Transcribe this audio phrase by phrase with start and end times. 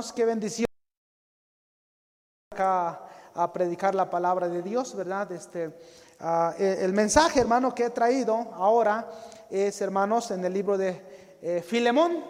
[0.00, 0.64] Qué bendición
[2.50, 3.02] acá
[3.34, 5.30] a predicar la palabra de Dios, ¿verdad?
[5.30, 5.76] Este,
[6.20, 9.10] ah, eh, el mensaje, hermano, que he traído ahora
[9.50, 12.24] es, hermanos, en el libro de eh, Filemón,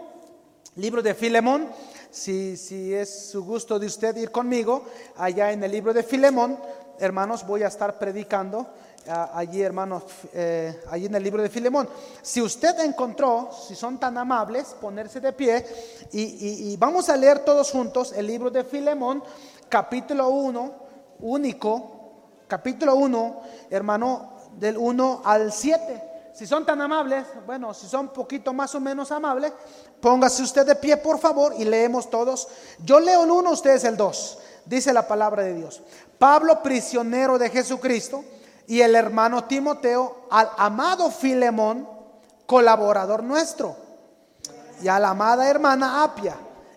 [0.74, 1.68] libro de Filemón.
[2.10, 4.84] Si, si es su gusto de usted ir conmigo,
[5.16, 6.58] allá en el libro de Filemón,
[6.98, 8.66] hermanos, voy a estar predicando
[9.06, 11.88] allí, hermanos, eh, allí en el libro de Filemón.
[12.22, 15.64] Si usted encontró, si son tan amables, ponerse de pie
[16.12, 19.22] y, vamos a leer todos juntos el libro de Filemón,
[19.68, 20.74] capítulo 1,
[21.20, 26.08] único, capítulo 1, hermano, del 1 al 7.
[26.34, 29.52] Si son tan amables, bueno, si son poquito más o menos amables,
[30.00, 32.48] póngase usted de pie, por favor, y leemos todos.
[32.84, 34.38] Yo leo el 1, ustedes el 2.
[34.64, 35.82] Dice la palabra de Dios.
[36.18, 38.22] Pablo, prisionero de Jesucristo
[38.70, 41.88] y el hermano Timoteo al amado Filemón,
[42.46, 43.74] colaborador nuestro,
[44.80, 46.36] y a la amada hermana Apia,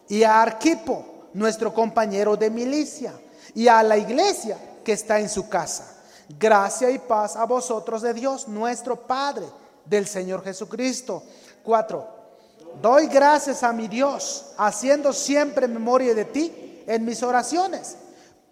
[0.10, 3.14] y a Arquipo, nuestro compañero de milicia,
[3.54, 5.86] y a la iglesia que está en su casa.
[6.40, 9.46] Gracia y paz a vosotros de Dios, nuestro Padre,
[9.86, 11.22] del Señor Jesucristo.
[11.62, 12.08] Cuatro,
[12.82, 17.98] doy gracias a mi Dios, haciendo siempre memoria de ti en mis oraciones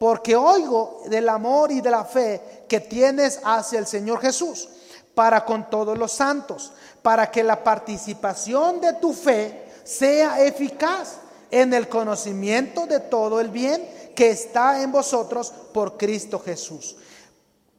[0.02, 4.68] porque oigo del amor y de la fe que tienes hacia el Señor Jesús
[5.14, 6.74] para con todos los santos,
[7.04, 11.18] para que la participación de tu fe sea eficaz
[11.52, 16.96] en el conocimiento de todo el bien que está en vosotros por Cristo Jesús.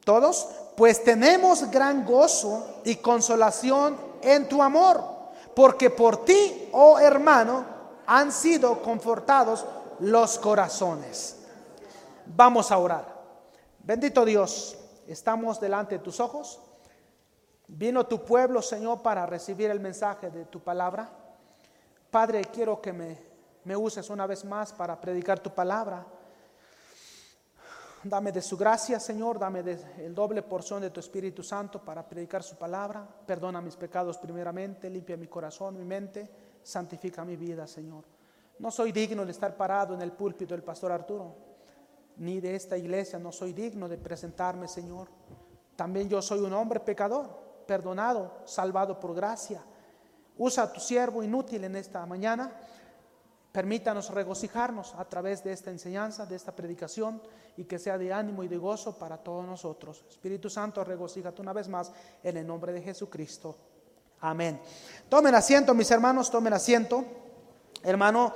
[0.04, 0.47] Todos,
[0.77, 5.03] pues tenemos gran gozo y consolación en tu amor,
[5.56, 7.65] porque por ti, oh hermano,
[8.06, 9.65] han sido confortados
[9.99, 11.41] los corazones.
[12.27, 13.22] Vamos a orar.
[13.81, 16.60] Bendito Dios, estamos delante de tus ojos.
[17.66, 21.10] Vino tu pueblo, Señor, para recibir el mensaje de tu palabra.
[22.10, 26.06] Padre, quiero que me, uses una vez más para predicar tu palabra.
[28.05, 32.06] Dame de su gracia, Señor, dame de, el doble porción de tu Espíritu Santo para
[32.06, 33.06] predicar su palabra.
[33.27, 36.28] Perdona mis pecados primeramente, limpia mi corazón, mi mente,
[36.62, 38.04] santifica mi vida, Señor.
[38.59, 41.52] No soy digno de estar parado en el púlpito del pastor Arturo
[42.22, 45.09] ni de esta iglesia no soy digno de presentarme, Señor.
[45.75, 47.28] También yo soy un hombre pecador,
[47.66, 49.60] perdonado, salvado por gracia.
[50.38, 52.53] Usa a tu siervo inútil en esta mañana.
[53.50, 57.21] Permítanos regocijarnos a través de esta enseñanza, de esta predicación,
[57.56, 60.04] y que sea de ánimo y de gozo para todos nosotros.
[60.09, 61.91] Espíritu Santo, regocíjate una vez más
[62.22, 63.56] en el nombre de Jesucristo.
[64.21, 64.60] Amén.
[65.09, 67.04] Tomen asiento, mis hermanos, tomen asiento.
[67.83, 68.33] Hermano,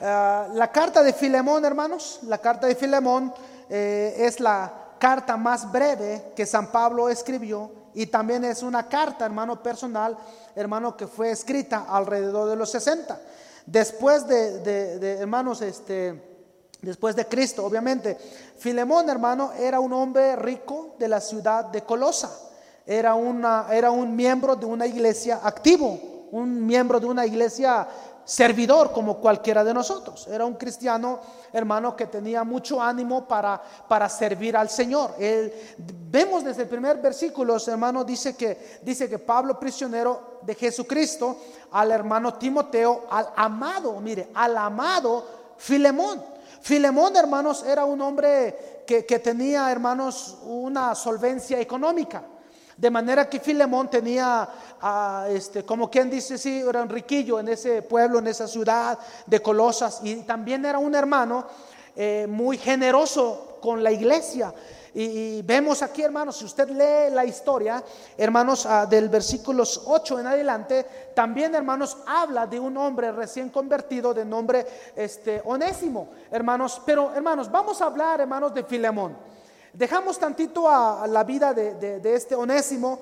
[0.00, 3.32] eh, la carta de Filemón, hermanos, la carta de Filemón
[3.68, 9.24] eh, es la carta más breve que San Pablo escribió y también es una carta,
[9.24, 10.16] hermano, personal,
[10.54, 13.18] hermano, que fue escrita alrededor de los 60.
[13.66, 16.46] Después de, hermanos, este,
[16.80, 18.16] después de Cristo, obviamente.
[18.56, 22.30] Filemón, hermano, era un hombre rico de la ciudad de Colosa.
[22.86, 27.86] Era, una, era un miembro de una iglesia activo, un miembro de una iglesia
[28.28, 30.26] servidor como cualquiera de nosotros.
[30.26, 31.18] Era un cristiano,
[31.50, 33.58] hermano, que tenía mucho ánimo para,
[33.88, 35.14] para servir al Señor.
[35.78, 41.38] Vemos desde el primer versículo, hermano, dice que, dice que Pablo, prisionero de Jesucristo,
[41.72, 45.24] al hermano Timoteo, al amado, mire, al amado
[45.56, 46.22] Filemón.
[46.60, 52.22] Filemón, hermanos, era un hombre que, que tenía, hermanos, una solvencia económica.
[52.78, 54.48] De manera que Filemón tenía,
[54.80, 58.96] ah, este, como quien dice, sí, era un riquillo en ese pueblo, en esa ciudad
[59.26, 61.44] de Colosas, y también era un hermano
[61.96, 64.54] eh, muy generoso con la iglesia.
[64.94, 67.82] Y, vemos aquí, hermanos, si usted lee la historia,
[68.16, 70.86] hermanos, ah, del versículos 8 en adelante,
[71.16, 74.64] también, hermanos, habla de un hombre recién convertido de nombre
[74.94, 76.80] este, Onésimo, hermanos.
[76.86, 79.16] Pero, hermanos, vamos a hablar, hermanos, de Filemón.
[79.78, 82.98] Dejamos tantito a, la vida de, de este Onésimo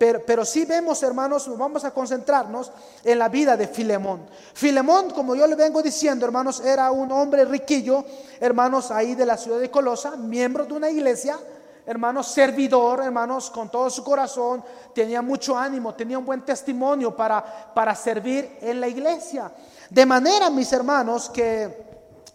[0.00, 2.72] pero, pero sí vemos, hermanos, vamos a concentrarnos
[3.04, 4.22] en la vida de Filemón.
[4.54, 8.02] Filemón, como yo le vengo diciendo, hermanos, era un hombre riquillo,
[8.40, 11.38] hermanos, ahí de la ciudad de Colosa, miembro de una iglesia,
[11.84, 17.74] hermanos, servidor, hermanos, con todo su corazón, tenía mucho ánimo, tenía un buen testimonio para,
[17.74, 19.52] para servir en la iglesia.
[19.90, 21.89] De manera, mis hermanos, que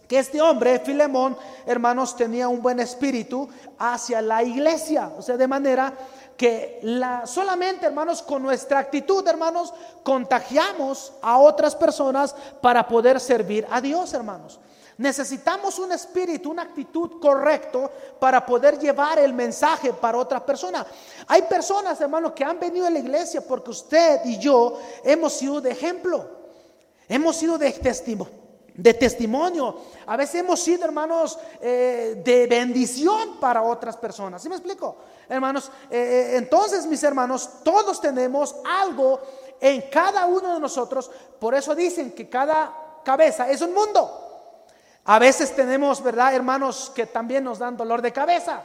[0.08, 1.36] que este hombre, Filemón,
[1.66, 3.48] hermanos, tenía un buen espíritu
[3.78, 5.12] hacia la iglesia.
[5.18, 5.92] O sea, de manera
[6.36, 9.72] que la, solamente, hermanos, con nuestra actitud, hermanos,
[10.02, 14.60] contagiamos a otras personas para poder servir a Dios, hermanos.
[14.98, 20.86] Necesitamos un espíritu, una actitud correcto para poder llevar el mensaje para otra persona.
[21.26, 25.60] Hay personas, hermanos, que han venido a la iglesia porque usted y yo hemos sido
[25.60, 26.36] de ejemplo.
[27.08, 28.45] Hemos sido de testimonio
[28.76, 29.76] de testimonio.
[30.06, 34.42] A veces hemos sido, hermanos, eh, de bendición para otras personas.
[34.42, 34.96] ¿Sí me explico?
[35.28, 39.20] Hermanos, eh, eh, entonces, mis hermanos, todos tenemos algo
[39.60, 41.10] en cada uno de nosotros.
[41.38, 44.22] Por eso dicen que cada cabeza es un mundo.
[45.04, 48.62] A veces tenemos, ¿verdad, hermanos, que también nos dan dolor de cabeza?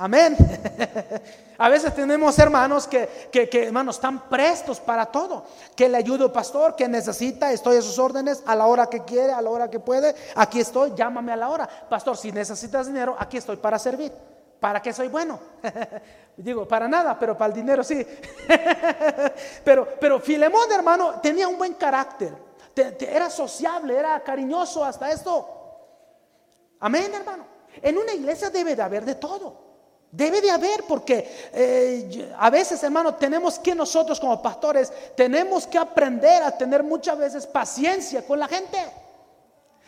[0.00, 0.36] Amén.
[1.58, 5.44] a veces tenemos hermanos que, que, hermanos, están prestos para todo.
[5.74, 9.32] Que le ayudo, pastor, que necesita, estoy a sus órdenes a la hora que quiere,
[9.32, 10.14] a la hora que puede.
[10.36, 11.68] Aquí estoy, llámame a la hora.
[11.88, 14.12] Pastor, si necesitas dinero, aquí estoy para servir.
[14.60, 15.40] ¿Para qué soy bueno?
[16.36, 18.06] Digo, para nada, pero para el dinero sí.
[19.64, 22.32] pero, pero Filemón, hermano, tenía un buen carácter.
[23.00, 25.56] era sociable, era cariñoso hasta esto.
[26.78, 27.44] Amén, hermano.
[27.82, 29.67] En una iglesia debe de haber de todo.
[30.10, 35.76] Debe de haber, porque eh, a veces, hermano, tenemos que nosotros como pastores, tenemos que
[35.76, 38.78] aprender a tener muchas veces paciencia con la gente.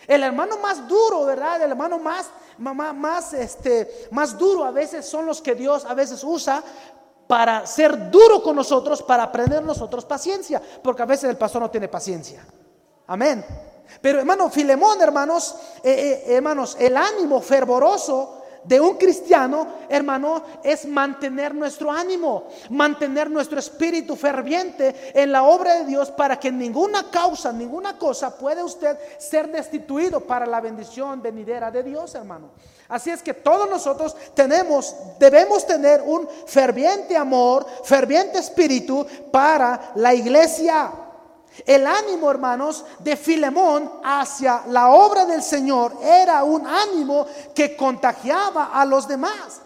[0.07, 1.63] El hermano más duro, ¿verdad?
[1.63, 2.27] El hermano más,
[2.59, 6.63] más, más, este, más duro a veces son los que Dios a veces usa
[7.27, 11.71] para ser duro con nosotros, para aprender nosotros paciencia, porque a veces el pastor no
[11.71, 12.45] tiene paciencia.
[13.07, 13.45] Amén.
[14.03, 20.87] Pero hermano, Filemón, hermanos, eh, eh, hermanos, el ánimo fervoroso de un cristiano, hermano, es
[20.87, 27.11] mantener nuestro ánimo, mantener nuestro espíritu ferviente en la obra de Dios para que ninguna
[27.11, 32.51] causa, ninguna cosa puede usted ser destituido para la bendición venidera de Dios, hermano.
[32.89, 40.13] Así es que todos nosotros tenemos, debemos tener un ferviente amor, ferviente espíritu para la
[40.13, 40.91] iglesia.
[41.67, 48.71] El ánimo, hermanos, de Filemón hacia la obra del Señor era un ánimo que contagiaba
[48.73, 49.61] a los demás.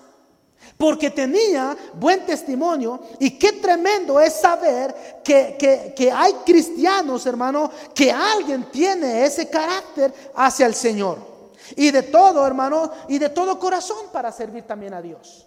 [0.77, 8.11] Porque tenía buen testimonio y qué tremendo es saber que, que hay cristianos, hermano, que
[8.11, 11.19] alguien tiene ese carácter hacia el Señor.
[11.77, 15.47] Y de todo, hermano, y de todo corazón para servir también a Dios.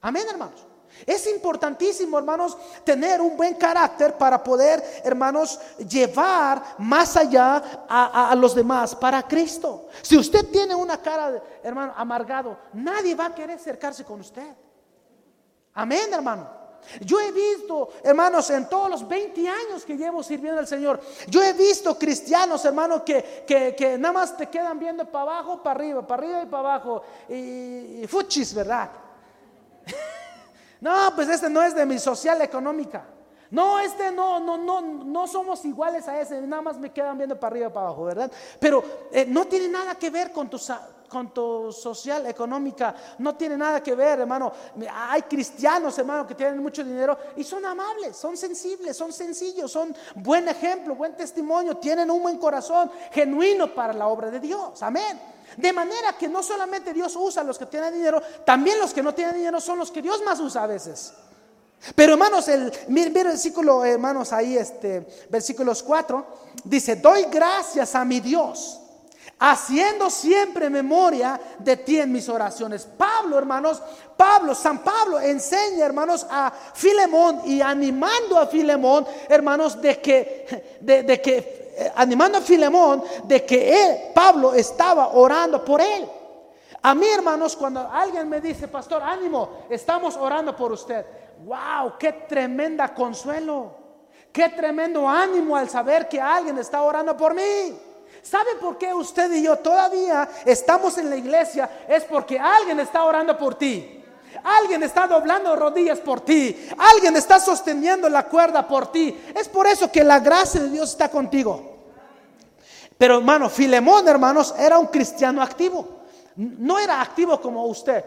[0.00, 0.73] Amén, hermanos.
[1.06, 5.58] Es importantísimo, hermanos, tener un buen carácter para poder, hermanos,
[5.88, 9.88] llevar más allá a, los demás para Cristo.
[10.02, 14.54] Si usted tiene una cara, hermano, amargado, nadie va a querer acercarse con usted.
[15.74, 16.64] Amén, hermano.
[17.00, 21.42] Yo he visto, hermanos, en todos los 20 años que llevo sirviendo al Señor, yo
[21.42, 26.06] he visto cristianos, hermanos, que, que, nada más te quedan viendo para abajo, para arriba,
[26.06, 27.02] para arriba y para abajo.
[27.28, 28.90] Y, y fuchis, ¿verdad?
[30.84, 33.06] No, pues este no es de mi social económica.
[33.50, 37.40] No, este no, no, no, no somos iguales a ese, nada más me quedan viendo
[37.40, 38.30] para arriba para abajo, ¿verdad?
[38.60, 40.60] Pero eh, no tiene nada que ver con tu,
[41.08, 44.52] con tu social económica, no tiene nada que ver, hermano.
[44.92, 49.96] Hay cristianos, hermano, que tienen mucho dinero y son amables, son sensibles, son sencillos, son
[50.16, 55.18] buen ejemplo, buen testimonio, tienen un buen corazón genuino para la obra de Dios, amén.
[55.56, 59.02] De manera que no solamente Dios usa a los que tienen dinero, también los que
[59.02, 61.12] no tienen dinero son los que Dios más usa a veces.
[61.94, 66.26] Pero hermanos, el, miren, el versículo, hermanos, ahí este, versículos 4,
[66.64, 68.80] dice, doy gracias a mi Dios,
[69.38, 72.86] haciendo siempre memoria de ti en mis oraciones.
[72.96, 73.82] Pablo, hermanos,
[74.16, 81.20] Pablo, San Pablo enseña, hermanos, a Filemón y animando a Filemón, hermanos, de que, de
[81.20, 86.08] que eh, animando a Filemón de que él, Pablo, estaba orando por él.
[86.82, 91.04] A mí, hermanos, cuando alguien me dice, pastor, ánimo, estamos orando por usted.
[91.44, 91.94] ¡Wow!
[91.98, 93.74] ¡Qué tremenda consuelo!
[94.30, 97.42] ¡Qué tremendo ánimo al saber que alguien está orando por mí!
[98.24, 101.68] ¿Sabe por qué usted y yo todavía estamos en la iglesia?
[101.86, 104.02] Es porque alguien está orando por ti.
[104.42, 106.68] Alguien está doblando rodillas por ti.
[106.78, 109.14] Alguien está sosteniendo la cuerda por ti.
[109.34, 111.76] Es por eso que la gracia de Dios está contigo.
[112.96, 115.86] Pero hermano, Filemón, hermanos, era un cristiano activo.
[116.36, 118.02] No era activo como usted.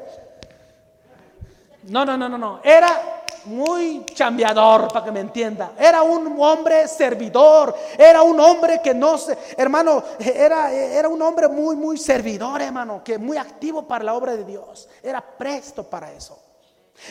[1.84, 2.60] No, no, no, no, no.
[2.64, 5.72] Era muy chambeador, para que me entienda.
[5.78, 7.76] Era un hombre servidor.
[7.98, 13.02] Era un hombre que no se, hermano, era, era un hombre muy, muy servidor, hermano,
[13.04, 14.88] que muy activo para la obra de Dios.
[15.02, 16.38] Era presto para eso.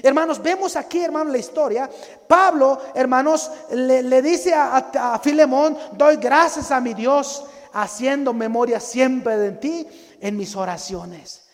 [0.03, 1.89] Hermanos, vemos aquí, hermano, la historia.
[2.27, 9.37] Pablo, hermanos, le, dice a, a Filemón, doy gracias a mi Dios, haciendo memoria siempre
[9.37, 9.87] de ti
[10.21, 11.46] en mis oraciones.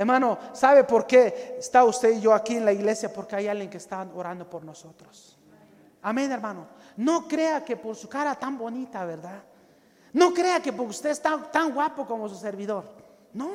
[0.00, 3.12] Hermano, ¿sabe por qué está usted y yo aquí en la iglesia?
[3.12, 5.36] Porque hay alguien que está orando por nosotros.
[6.00, 6.68] Amén, hermano.
[6.96, 9.42] No crea que por su cara tan bonita, ¿verdad?
[10.14, 12.84] No crea que porque usted está tan guapo como su servidor.
[13.34, 13.50] No.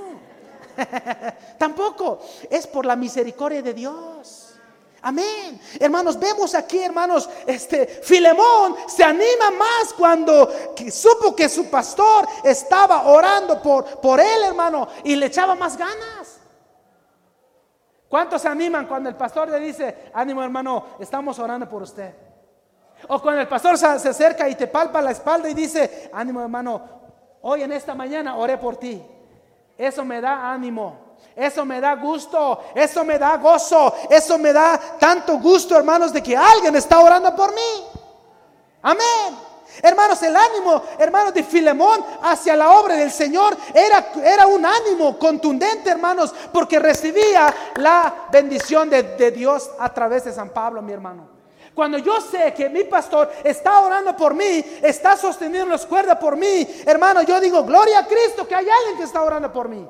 [1.57, 2.19] Tampoco.
[2.47, 4.53] Es por la misericordia de Dios.
[5.01, 5.59] Amén.
[5.79, 10.51] Hermanos, vemos aquí, hermanos, este Filemón se anima más cuando
[10.91, 16.24] supo que su pastor estaba orando por, por él, hermano, y le echaba más ganas.
[18.09, 22.13] ¿Cuántos se animan cuando el pastor le dice, ánimo hermano, estamos orando por usted?
[23.09, 26.81] O cuando el pastor se acerca y te palpa la espalda y dice, ánimo hermano,
[27.41, 29.03] hoy en esta mañana oré por ti.
[29.77, 34.79] Eso me da ánimo, eso me da gusto, eso me da gozo, eso me da
[34.99, 37.85] tanto gusto, hermanos, de que alguien está orando por mí.
[38.81, 39.54] Amén.
[39.81, 45.17] Hermanos, el ánimo, hermanos, de Filemón hacia la obra del Señor era, era un ánimo
[45.17, 50.93] contundente, hermanos, porque recibía la bendición de, de Dios a través de San Pablo, mi
[50.93, 51.35] hermano.
[51.75, 56.37] Cuando yo sé que mi pastor está orando por mí, está sosteniendo las cuerdas por
[56.37, 59.85] mí, hermano, yo digo, gloria a Cristo, que hay alguien que está orando por mí.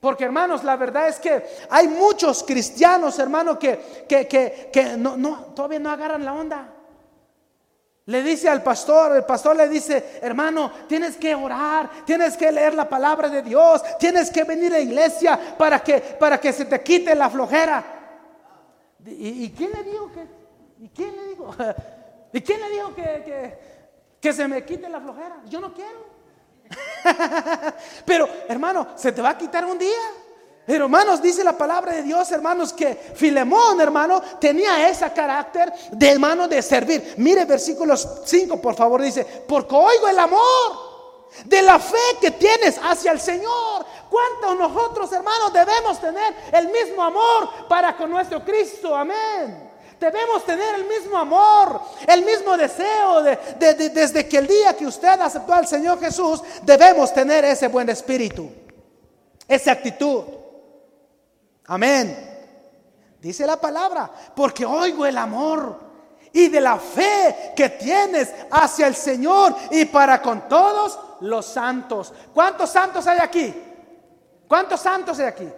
[0.00, 5.16] Porque hermanos, la verdad es que hay muchos cristianos, hermanos, que, que, que, que no,
[5.16, 6.75] no, todavía no agarran la onda.
[8.06, 12.74] Le dice al pastor, el pastor le dice, hermano, tienes que orar, tienes que leer
[12.74, 16.66] la palabra de Dios, tienes que venir a la iglesia para que, para que se
[16.66, 17.84] te quite la flojera.
[19.04, 20.24] ¿Y, quién le dijo que?
[20.84, 21.54] ¿Y quién le dijo?
[22.32, 23.58] ¿Y quién le dijo que,
[24.20, 25.42] que se me quite la flojera?
[25.46, 26.06] Yo no quiero.
[28.04, 30.25] Pero, hermano, se te va a quitar un día.
[30.66, 36.48] Hermanos, dice la palabra de Dios, hermanos, que Filemón, hermano, tenía ese carácter de hermano
[36.48, 37.14] de servir.
[37.18, 40.86] Mire versículos 5, por favor, dice, porque oigo el amor
[41.44, 43.86] de la fe que tienes hacia el Señor.
[44.10, 48.94] ¿Cuántos nosotros, hermanos, debemos tener el mismo amor para con nuestro Cristo?
[48.94, 49.70] Amén.
[50.00, 53.38] Debemos tener el mismo amor, el mismo deseo de,
[53.90, 58.50] desde que el día que usted aceptó al Señor Jesús, debemos tener ese buen espíritu,
[59.48, 60.24] esa actitud.
[61.68, 62.36] Amén.
[63.20, 65.80] Dice la palabra, porque oigo el amor
[66.32, 72.12] y de la fe que tienes hacia el Señor y para con todos los santos.
[72.34, 73.54] ¿Cuántos santos hay aquí?
[74.46, 75.48] ¿Cuántos santos hay aquí?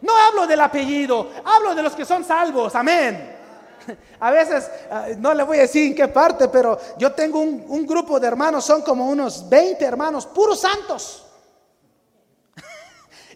[0.00, 2.74] No hablo del apellido, hablo de los que son salvos.
[2.74, 3.38] Amén.
[4.20, 7.64] A veces, ah, no le voy a decir en qué parte, pero yo tengo un,
[7.68, 11.26] un grupo de hermanos, son como unos 20 hermanos, puros santos.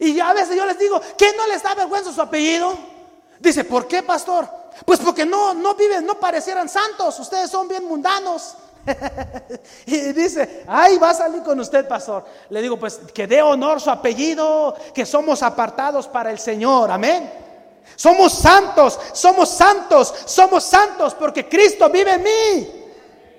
[0.01, 2.77] Y a veces yo les digo, ¿qué no les da vergüenza su apellido?
[3.39, 4.49] Dice, ¿por qué, pastor?
[4.85, 8.55] Pues porque no, no viven, no parecieran santos, ustedes son bien mundanos.
[9.87, 12.25] y dice, ay, va a salir con usted, pastor.
[12.51, 17.45] Le digo, pues que dé honor su apellido, que somos apartados para el Señor, amén.
[17.95, 22.85] Somos santos, somos santos, somos santos porque Cristo vive en mí.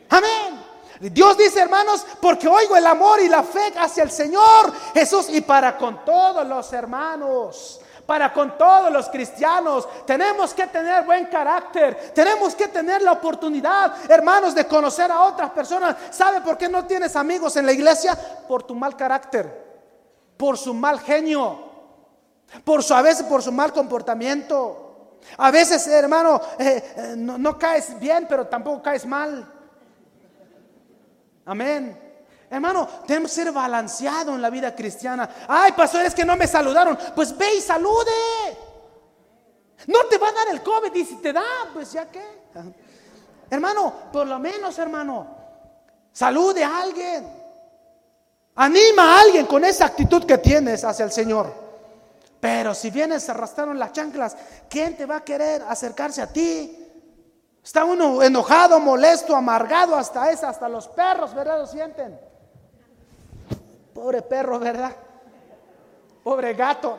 [0.09, 0.56] Amén.
[0.99, 5.41] Dios dice, hermanos, porque oigo el amor y la fe hacia el Señor Jesús y
[5.41, 12.11] para con todos los hermanos, para con todos los cristianos, tenemos que tener buen carácter,
[12.15, 15.95] tenemos que tener la oportunidad, hermanos, de conocer a otras personas.
[16.09, 18.17] ¿Sabe por qué no tienes amigos en la iglesia?
[18.47, 19.65] Por tu mal carácter,
[20.37, 21.59] por su mal genio,
[22.63, 24.85] por su, a veces por su mal comportamiento.
[25.37, 29.56] A veces, hermano, eh, eh, no, no caes bien, pero tampoco caes mal.
[31.47, 32.07] Amén.
[32.49, 35.29] Hermano, tenemos que ser balanceado en la vida cristiana.
[35.47, 36.97] Ay, pastores que no me saludaron.
[37.15, 38.11] Pues ve y salude.
[39.87, 42.23] No te va a dar el COVID y si te da, pues ya qué.
[43.49, 45.27] Hermano, por lo menos, hermano,
[46.11, 47.27] salude a alguien.
[48.55, 51.53] Anima a alguien con esa actitud que tienes hacia el Señor.
[52.39, 54.35] Pero si vienes arrastraron las chanclas,
[54.69, 56.86] ¿quién te va a querer acercarse a ti?
[57.67, 61.59] Está uno enojado, molesto, amargado, hasta esa, hasta los perros, ¿verdad?
[61.59, 62.17] Lo sienten.
[63.93, 64.95] Pobre perro, ¿verdad?
[66.23, 66.97] Pobre gato.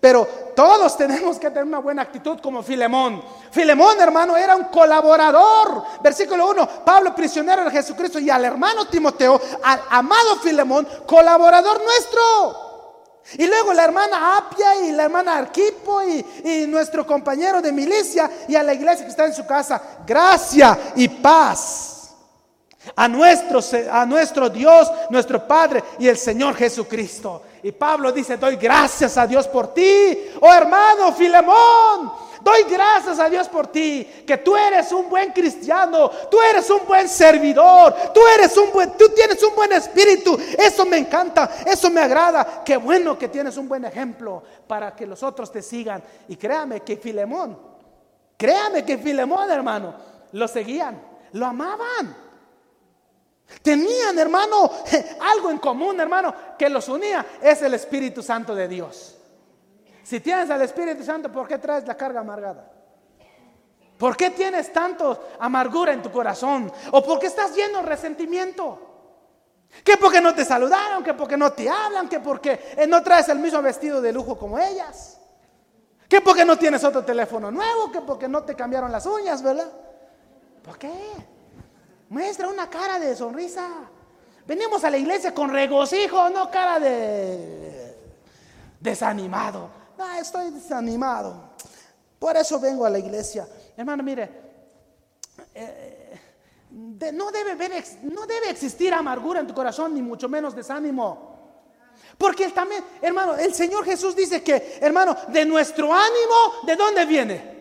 [0.00, 0.26] Pero
[0.56, 3.22] todos tenemos que tener una buena actitud como Filemón.
[3.50, 5.84] Filemón, hermano, era un colaborador.
[6.02, 12.69] Versículo 1, Pablo, prisionero de Jesucristo, y al hermano Timoteo, al amado Filemón, colaborador nuestro.
[13.34, 18.30] Y luego la hermana Apia y la hermana Arquipo y, y, nuestro compañero de milicia
[18.48, 19.80] y a la iglesia que está en su casa.
[20.06, 22.00] Gracia y paz
[22.96, 23.60] a nuestro,
[23.90, 27.42] a nuestro Dios, nuestro Padre y el Señor Jesucristo.
[27.62, 32.29] Y Pablo dice, doy gracias a Dios por ti, oh hermano Filemón.
[32.40, 36.86] Doy gracias a Dios por ti, que tú eres un buen cristiano, tú eres un
[36.86, 40.38] buen servidor, tú eres un buen, tú tienes un buen espíritu.
[40.58, 42.62] Eso me encanta, eso me agrada.
[42.64, 46.02] Qué bueno que tienes un buen ejemplo para que los otros te sigan.
[46.28, 47.58] Y créame que Filemón,
[48.36, 49.94] créame que Filemón, hermano,
[50.32, 51.00] lo seguían,
[51.32, 52.16] lo amaban.
[53.62, 54.70] Tenían, hermano,
[55.20, 57.26] algo en común, hermano, que los unía.
[57.42, 59.19] Es el Espíritu Santo de Dios.
[60.10, 62.68] Si tienes al Espíritu Santo, ¿por qué traes la carga amargada?
[63.96, 66.72] ¿Por qué tienes tanto amargura en tu corazón?
[66.90, 69.68] ¿O por qué estás lleno de resentimiento?
[69.84, 71.04] ¿Que porque no te saludaron?
[71.04, 72.08] ¿Que porque no te hablan?
[72.08, 75.20] ¿Que porque eh, no traes el mismo vestido de lujo como ellas?
[76.08, 77.92] ¿Que porque no tienes otro teléfono nuevo?
[77.92, 79.70] ¿Que porque no te cambiaron las uñas, verdad?
[80.64, 80.90] ¿Por qué?
[82.08, 83.64] Muestra una cara de sonrisa.
[84.44, 87.96] Venimos a la iglesia con regocijo, no cara de
[88.80, 89.78] desanimado.
[90.00, 91.50] No, estoy desanimado.
[92.18, 93.46] Por eso vengo a la iglesia.
[93.76, 94.30] Hermano, mire,
[95.54, 96.18] eh,
[96.70, 97.54] no, debe
[98.04, 101.28] no debe existir amargura en tu corazón, ni mucho menos desánimo.
[102.16, 107.60] Porque también, hermano, el Señor Jesús dice que, hermano, de nuestro ánimo, ¿de dónde viene?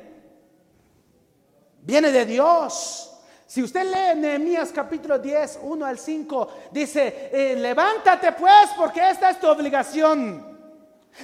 [1.82, 3.12] Viene de Dios.
[3.46, 9.30] Si usted lee Nehemías capítulo 10, 1 al 5, dice, eh, levántate pues porque esta
[9.32, 10.50] es tu obligación.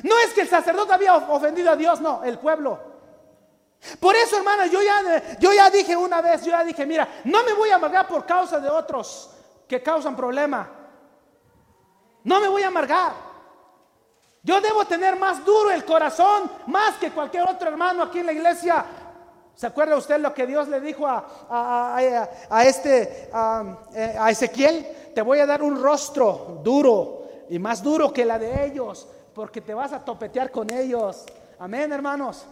[0.04, 2.96] No es que el sacerdote había ofendido a Dios, no, el pueblo.
[4.00, 7.44] Por eso, hermano, yo ya, yo ya dije una vez, yo ya dije, mira, no
[7.44, 9.32] me voy a amargar por causa de otros
[9.68, 10.70] que causan problema.
[12.24, 13.14] No me voy a amargar.
[14.42, 18.34] Yo debo tener más duro el corazón, más que cualquier otro hermano aquí en la
[18.34, 18.86] iglesia,
[19.56, 21.98] ¿Se acuerda usted lo que Dios le dijo a,
[22.66, 23.30] este,
[23.94, 24.86] eh, a, Ezequiel?
[25.16, 29.60] Te voy a dar un rostro duro y más duro que la de ellos, porque
[29.60, 31.26] te vas a topetear con ellos.
[31.60, 32.46] Amén, hermanos.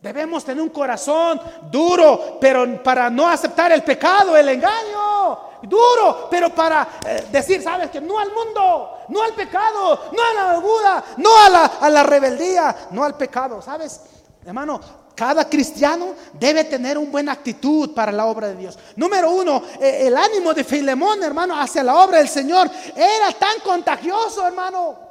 [0.00, 1.40] Debemos tener un corazón
[1.70, 5.50] duro, pero para no aceptar el pecado, el engaño.
[5.62, 10.32] Duro, pero para eh, decir, sabes que no al mundo, no al pecado, no a
[10.32, 13.60] la aguda, no a la, a la rebeldía, no al pecado.
[13.60, 14.00] ¿Sabes?
[14.46, 14.80] Hermano,
[15.14, 18.78] cada cristiano debe tener una buena actitud para la obra de Dios.
[18.96, 23.60] Número uno, eh, el ánimo de Filemón, hermano, hacia la obra del Señor era tan
[23.62, 25.09] contagioso, hermano.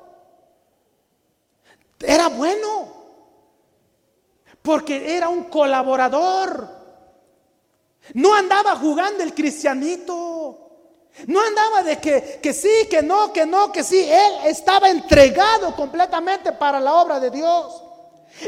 [2.00, 2.88] Era bueno.
[4.62, 6.68] Porque era un colaborador.
[8.14, 10.70] No andaba jugando el cristianito.
[11.28, 14.00] No andaba de que, que sí, que no, que no, que sí.
[14.00, 17.84] Él estaba entregado completamente para la obra de Dios.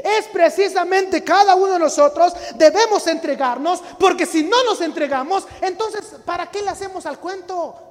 [0.03, 6.49] Es precisamente cada uno de nosotros debemos entregarnos, porque si no nos entregamos, entonces, ¿para
[6.49, 7.90] qué le hacemos al cuento?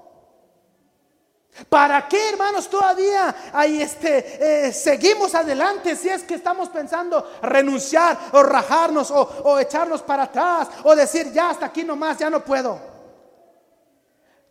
[1.69, 8.19] ¿Para qué, hermanos, todavía ahí este, eh, seguimos adelante si es que estamos pensando renunciar
[8.33, 12.79] o rajarnos o, echarnos para atrás o decir ya hasta aquí nomás, ya no puedo?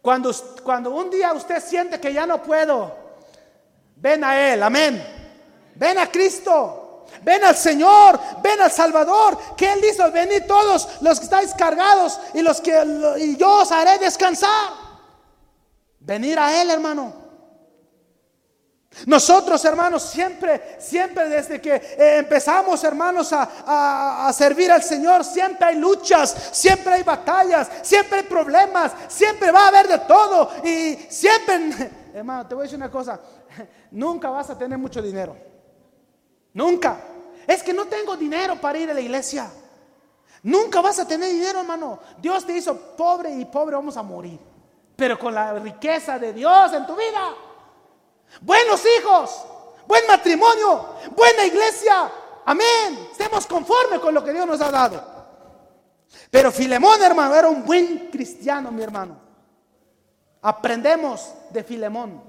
[0.01, 2.95] Cuando, cuando un día usted siente que ya no puedo,
[3.95, 5.03] ven a Él, amén.
[5.75, 6.85] Ven a Cristo.
[7.23, 12.19] Ven al Señor, ven al Salvador, que Él dice, venid todos los que estáis cargados
[12.35, 12.71] y los que
[13.17, 14.88] y yo os haré descansar.
[16.09, 17.13] Venir a Él, hermano.
[19.05, 25.67] Nosotros, hermanos, siempre, siempre desde que eh, empezamos, hermanos, a, a, servir al Señor, siempre
[25.67, 30.49] hay luchas, siempre hay batallas, siempre hay problemas, siempre va a haber de todo.
[30.63, 33.19] Y siempre, hermano, te voy a decir una cosa,
[33.91, 35.37] nunca vas a tener mucho dinero.
[36.55, 36.97] Nunca.
[37.45, 39.47] Es que no tengo dinero para ir a la iglesia.
[40.41, 41.99] Nunca vas a tener dinero, hermano.
[42.19, 44.48] Dios te hizo pobre y pobre vamos a morir.
[44.99, 47.33] Pero con la riqueza de Dios en tu vida.
[48.41, 49.45] Buenos hijos,
[49.87, 52.11] buen matrimonio, buena iglesia.
[52.45, 53.07] Amén.
[53.09, 55.01] Estemos conformes con lo que Dios nos ha dado.
[56.29, 59.17] Pero Filemón, hermano, era un buen cristiano, mi hermano.
[60.41, 62.21] Aprendemos de Filemón.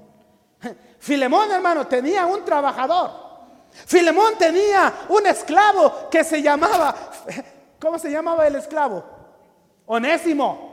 [0.99, 3.11] Filemón, hermano, tenía un trabajador.
[3.85, 6.95] Filemón tenía un esclavo que se llamaba,
[7.81, 9.03] ¿cómo se llamaba el esclavo?
[9.85, 10.70] Onésimo.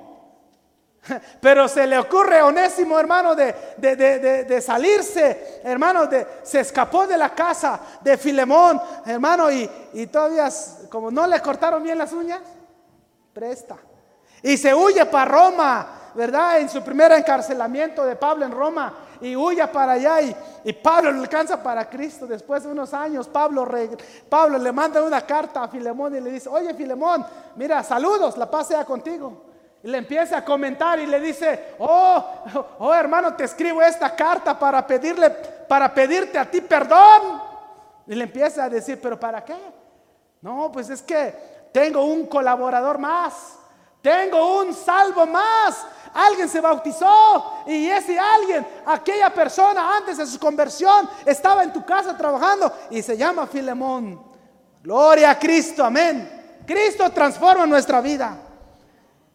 [1.41, 6.61] Pero se le ocurre a Onésimo, hermano, de, de, de, de, salirse, hermano, de, se
[6.61, 10.49] escapó de la casa de Filemón, hermano, y, todavía,
[10.91, 12.41] como no le cortaron bien las uñas,
[13.33, 13.77] presta.
[14.43, 16.61] Y se huye para Roma, ¿verdad?
[16.61, 18.95] En su primer encarcelamiento de Pablo en Roma.
[19.21, 22.25] Y huye para allá y, y Pablo le alcanza para Cristo.
[22.25, 23.67] Después de unos años, Pablo,
[24.29, 28.49] Pablo le manda una carta a Filemón y le dice, oye Filemón, mira, saludos, la
[28.49, 29.48] paz sea contigo.
[29.83, 32.25] Y le empieza a comentar y le dice, oh,
[32.79, 37.43] oh hermano, te escribo esta carta para pedirle, para pedirte a ti perdón.
[38.07, 39.57] Y le empieza a decir, pero ¿para qué?
[40.41, 43.55] No, pues es que tengo un colaborador más.
[44.03, 45.87] Tengo un salvo más.
[46.14, 51.85] Alguien se bautizó y ese alguien, aquella persona antes de su conversión, estaba en tu
[51.85, 54.21] casa trabajando y se llama Filemón.
[54.83, 56.62] Gloria a Cristo, amén.
[56.67, 58.37] Cristo transforma nuestra vida.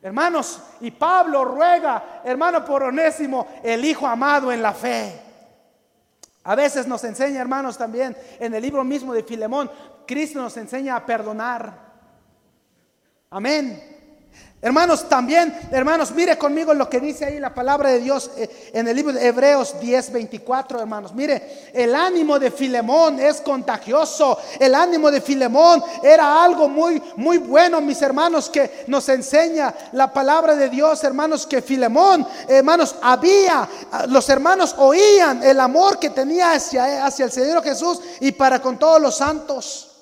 [0.04, 5.18] Hermanos, y Pablo ruega, hermano por Onésimo, el hijo amado en la fe.
[6.44, 9.72] A veces nos enseña, hermanos, también en el libro mismo de Filemón,
[10.06, 11.74] Cristo nos enseña a perdonar.
[13.30, 14.03] Amén.
[14.64, 18.88] Hermanos, también, hermanos, mire conmigo lo que dice ahí la palabra de Dios eh, en
[18.88, 21.14] el libro de Hebreos 10, 24, hermanos.
[21.14, 24.40] Mire, el ánimo de Filemón es contagioso.
[24.58, 30.14] El ánimo de Filemón era algo muy, muy bueno, mis hermanos, que nos enseña la
[30.14, 33.68] palabra de Dios, hermanos, que Filemón, hermanos, había,
[34.08, 38.80] los hermanos oían el amor que tenía hacia, hacia el Señor Jesús y para con
[38.80, 39.93] todos los santos.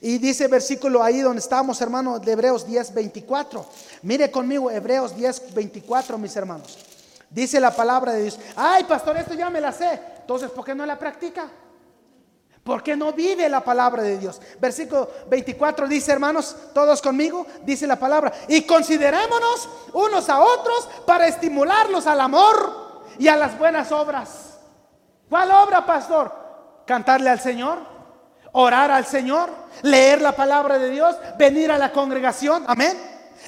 [0.00, 3.66] Y dice versículo ahí donde estamos, hermano, de Hebreos 10, 24.
[4.02, 6.78] Mire conmigo Hebreos 10, 24, mis hermanos.
[7.30, 8.38] Dice la palabra de Dios.
[8.54, 10.00] Ay, pastor, esto ya me la sé.
[10.20, 11.48] Entonces, ¿por qué no la practica?
[12.62, 14.40] ¿Por qué no vive la palabra de Dios?
[14.60, 18.32] Versículo 24 dice, hermanos, todos conmigo, dice la palabra.
[18.48, 24.58] Y considerémonos unos a otros para estimularlos al amor y a las buenas obras.
[25.28, 26.32] ¿Cuál obra, pastor?
[26.86, 27.95] Cantarle al Señor
[28.56, 29.50] orar al Señor,
[29.82, 32.96] leer la palabra de Dios, venir a la congregación, amén,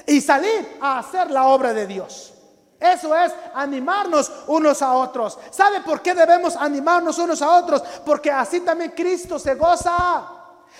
[0.05, 2.33] y salir a hacer la obra de Dios.
[2.79, 5.37] Eso es animarnos unos a otros.
[5.49, 7.81] ¿Sabe por qué debemos animarnos unos a otros?
[8.05, 10.27] Porque así también Cristo se goza,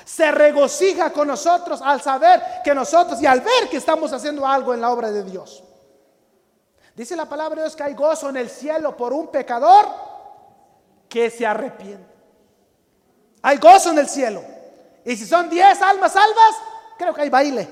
[0.05, 4.73] se regocija con nosotros al saber que nosotros y al ver que estamos haciendo algo
[4.73, 5.63] en la obra de Dios.
[6.95, 9.87] Dice la palabra de Dios que hay gozo en el cielo por un pecador
[11.09, 12.08] que se arrepiente.
[13.41, 14.43] Hay gozo en el cielo.
[15.05, 16.55] Y si son 10 almas salvas,
[16.97, 17.67] creo que hay baile.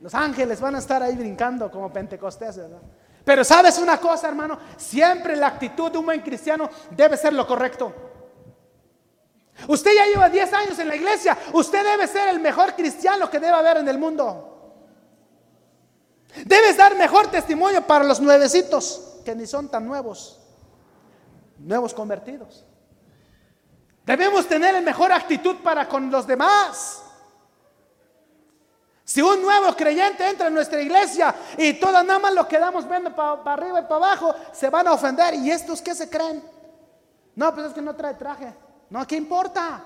[0.00, 2.80] Los ángeles van a estar ahí brincando como Pentecostés, ¿verdad?
[3.24, 7.46] Pero sabes una cosa, hermano, siempre la actitud de un buen cristiano debe ser lo
[7.46, 7.92] correcto.
[9.68, 13.38] Usted ya lleva 10 años en la iglesia, usted debe ser el mejor cristiano que
[13.38, 14.48] debe haber en el mundo.
[16.44, 20.40] Debes dar mejor testimonio para los nuevecitos, que ni son tan nuevos,
[21.58, 22.64] nuevos convertidos.
[24.04, 27.02] Debemos tener la mejor actitud para con los demás.
[29.04, 33.14] Si un nuevo creyente entra en nuestra iglesia y todas nada más lo quedamos viendo
[33.14, 35.34] para arriba y para abajo, se van a ofender.
[35.34, 36.42] ¿Y estos qué se creen?
[37.34, 38.52] No, pues es que no trae traje.
[38.90, 39.84] No, ¿qué importa?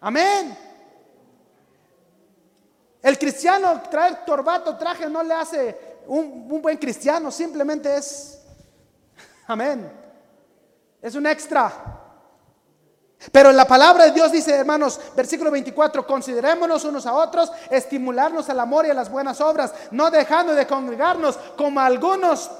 [0.00, 0.56] Amén.
[3.02, 8.40] El cristiano traer torbato, traje no le hace un, un buen cristiano, simplemente es,
[9.46, 9.92] amén.
[11.02, 11.93] Es un extra.
[13.32, 18.60] Pero la palabra de Dios dice, hermanos, versículo 24, considerémonos unos a otros, estimularnos al
[18.60, 22.50] amor y a las buenas obras, no dejando de congregarnos como algunos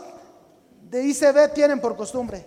[0.83, 2.47] de ICB tienen por costumbre,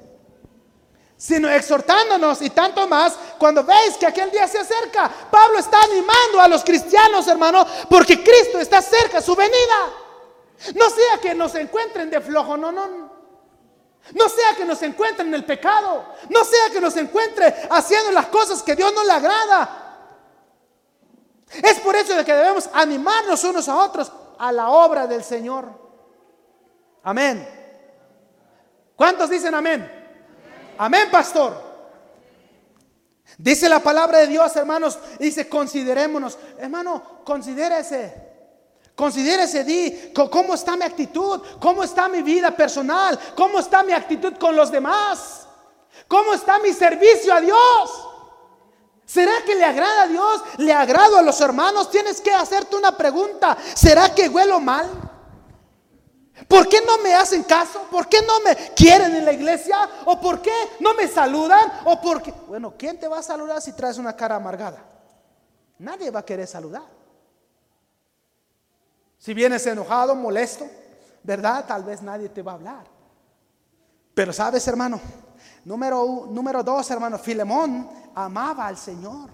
[1.17, 5.11] sino exhortándonos y tanto más cuando veis que aquel día se acerca.
[5.29, 9.93] Pablo está animando a los cristianos, hermano, porque Cristo está cerca, su venida.
[10.75, 13.06] No sea que nos encuentren de flojo, no, no.
[14.13, 16.05] No sea que nos encuentre en el pecado.
[16.29, 19.83] No sea que nos encuentre haciendo las cosas que Dios no le agrada.
[21.51, 25.69] Es por eso de que debemos animarnos unos a otros a la obra del Señor.
[27.03, 27.47] Amén.
[28.95, 29.89] ¿Cuántos dicen amén?
[30.77, 31.67] Amén, pastor.
[33.37, 36.37] Dice la palabra de Dios, hermanos, dice, considerémonos.
[36.57, 38.26] Hermano, considérese.
[38.97, 41.39] Considérese, di, ¿cómo está mi actitud?
[41.59, 43.19] ¿Cómo está mi vida personal?
[43.35, 45.45] ¿Cómo está mi actitud con los demás?
[46.07, 48.07] ¿Cómo está mi servicio a Dios?
[49.05, 50.41] ¿Será que le agrada a Dios?
[50.57, 51.91] ¿Le agrado a los hermanos?
[51.91, 53.55] Tienes que hacerte una pregunta.
[53.75, 54.89] ¿Será que huelo mal?
[56.47, 57.83] ¿Por qué no me hacen caso?
[57.91, 59.77] ¿Por qué no me quieren en la iglesia?
[60.05, 61.71] ¿O por qué no me saludan?
[61.85, 62.33] ¿O por qué?
[62.47, 64.83] Bueno, ¿quién te va a saludar si traes una cara amargada?
[65.77, 66.96] Nadie va a querer saludar.
[69.17, 70.67] Si vienes enojado, molesto,
[71.23, 71.65] ¿verdad?
[71.67, 72.85] Tal vez nadie te va a hablar.
[74.13, 74.99] Pero sabes, hermano,
[75.65, 79.29] número, número dos, hermano, Filemón amaba al Señor.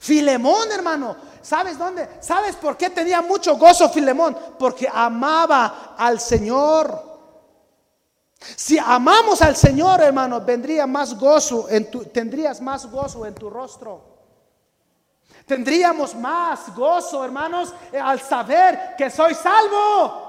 [0.00, 2.08] Filemón, hermano, ¿sabes dónde?
[2.20, 4.36] ¿Sabes por qué tenía mucho gozo Filemón?
[4.58, 7.16] Porque amaba al Señor.
[8.38, 13.48] Si amamos al Señor, hermano, vendría más gozo en tu, tendrías más gozo en tu
[13.48, 14.15] rostro.
[15.46, 20.26] Tendríamos más gozo, hermanos, al saber que soy salvo.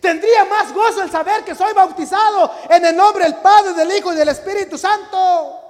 [0.00, 4.12] Tendría más gozo el saber que soy bautizado en el nombre del Padre, del Hijo
[4.12, 5.60] y del Espíritu Santo.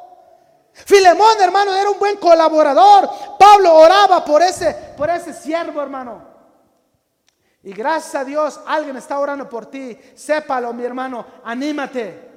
[0.72, 3.10] Filemón, hermano, era un buen colaborador.
[3.38, 6.22] Pablo oraba por ese, por ese siervo, hermano.
[7.62, 9.98] Y gracias a Dios, alguien está orando por ti.
[10.14, 12.33] Sépalo, mi hermano, anímate.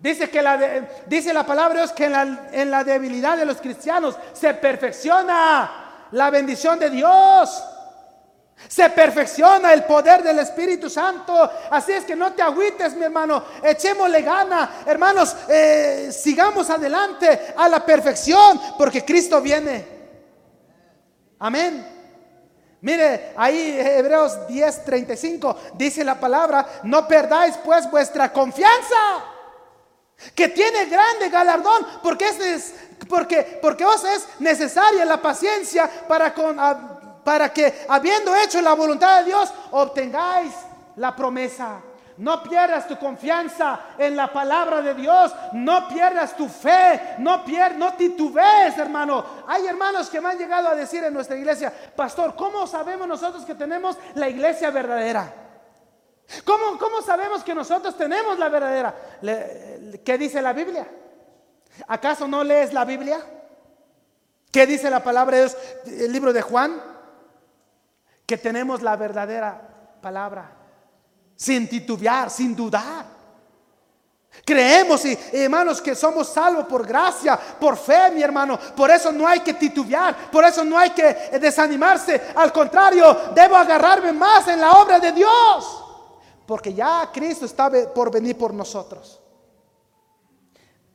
[0.00, 0.58] Dice que la,
[1.06, 4.54] dice la palabra de Dios que en la, en la debilidad de los cristianos se
[4.54, 7.64] perfecciona la bendición de Dios.
[8.66, 11.50] Se perfecciona el poder del Espíritu Santo.
[11.70, 13.44] Así es que no te agüites, mi hermano.
[13.62, 14.82] Echémosle gana.
[14.84, 19.86] Hermanos, eh, sigamos adelante a la perfección porque Cristo viene.
[21.38, 21.98] Amén.
[22.80, 28.96] Mire, ahí Hebreos 10:35 dice la palabra, no perdáis pues vuestra confianza,
[30.34, 32.74] que tiene grande galardón, porque es,
[33.08, 36.56] porque, porque os es necesaria la paciencia para con,
[37.24, 40.52] para que habiendo hecho la voluntad de Dios obtengáis
[40.96, 41.80] la promesa.
[42.18, 45.32] No pierdas tu confianza en la palabra de Dios.
[45.52, 47.14] No pierdas tu fe.
[47.18, 49.24] No, pier no titubees, hermano.
[49.46, 53.44] Hay hermanos que me han llegado a decir en nuestra iglesia, pastor, ¿cómo sabemos nosotros
[53.44, 55.32] que tenemos la iglesia verdadera?
[56.44, 58.94] ¿Cómo, cómo sabemos que nosotros tenemos la verdadera?
[60.04, 60.86] ¿Qué dice la Biblia?
[61.86, 63.20] ¿Acaso no lees la Biblia?
[64.50, 65.56] ¿Qué dice la palabra de Dios?
[65.86, 66.80] El libro de Juan
[68.28, 69.58] que tenemos la verdadera
[70.02, 70.52] palabra,
[71.34, 73.06] sin titubear, sin dudar.
[74.44, 78.58] Creemos, y, hermanos, que somos salvos por gracia, por fe, mi hermano.
[78.76, 81.04] Por eso no hay que titubear, por eso no hay que
[81.40, 82.20] desanimarse.
[82.34, 85.84] Al contrario, debo agarrarme más en la obra de Dios,
[86.48, 89.20] porque ya Cristo está por venir por nosotros.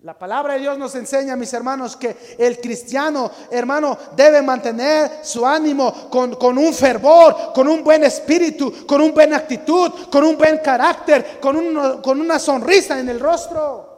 [0.01, 5.45] La palabra de Dios nos enseña, mis hermanos, que el cristiano, hermano, debe mantener su
[5.45, 10.57] ánimo con, un fervor, con un buen espíritu, con una buena actitud, con un buen
[10.57, 13.93] carácter, con, con una sonrisa en el rostro.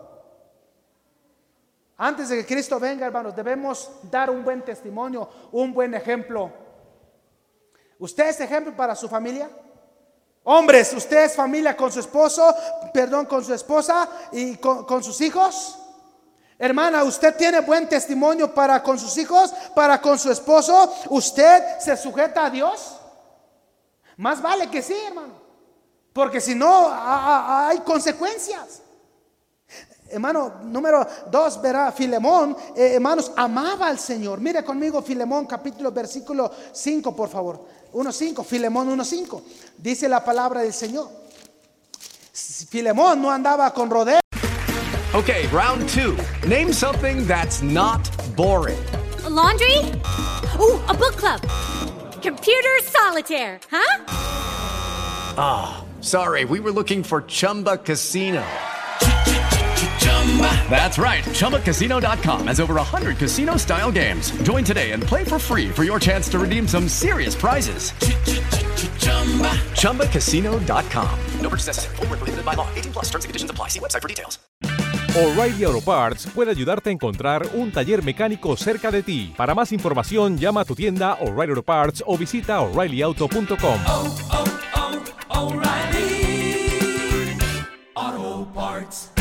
[1.95, 6.51] Antes de que Cristo venga, hermanos, debemos dar un buen testimonio, un buen ejemplo.
[7.97, 9.49] ¿Usted es ejemplo para su familia?
[10.47, 12.55] Hombres, ¿usted es familia con su esposo,
[12.93, 15.79] perdón, con su esposa y con, sus hijos?
[16.59, 20.93] Hermana, usted tiene buen testimonio para con sus hijos, para con su esposo.
[21.09, 22.95] ¿Usted se sujeta a Dios?
[24.17, 25.33] Más vale que sí, hermano.
[26.13, 28.83] Porque si no, hay consecuencias.
[30.09, 34.39] Hermano, número dos, verá, Filemón, eh, hermanos, amaba al Señor.
[34.39, 37.65] Mire conmigo Filemón, capítulo, versículo 5, por favor.
[37.93, 39.41] 1.5, Filemón 1.5.
[39.77, 41.09] Dice la palabra del Señor.
[42.33, 44.19] Filemón no andaba con rodeo.
[45.13, 46.17] Okay, round two.
[46.45, 48.01] Name something that's not
[48.35, 48.77] boring.
[49.23, 49.77] A laundry?
[50.59, 51.41] Ooh, a book club.
[52.21, 54.03] Computer solitaire, huh?
[55.37, 58.43] Ah, oh, sorry, we were looking for Chumba Casino.
[60.25, 60.69] Chumba.
[60.69, 61.23] That's right.
[61.23, 64.31] ChumbaCasino.com has over 100 casino style games.
[64.41, 67.93] Join today and play for free for your chance to redeem some serious prizes.
[68.99, 69.51] -chumba.
[69.75, 71.19] ChumbaCasino.com.
[71.41, 71.95] No purchase necessary.
[71.95, 72.67] Prohibited by law.
[72.75, 73.69] 18 plus terms and conditions apply.
[73.69, 74.39] See website for details.
[75.15, 79.33] O'Reilly Auto Parts puede ayudarte a encontrar un taller mecánico cerca de ti.
[79.37, 83.79] Para más información, llama a tu tienda O'Reilly Auto Parts o visita o'ReillyAuto.com.
[83.87, 84.43] Oh, oh,
[85.29, 87.37] oh, O'Reilly
[87.93, 89.14] Auto Parts.